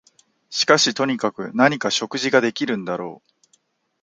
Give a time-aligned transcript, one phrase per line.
[0.49, 3.31] しかしとにかく何か食事ができるんだろう